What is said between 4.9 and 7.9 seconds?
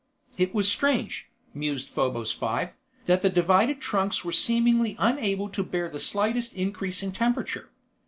unable to bear the slightest increase in temperature.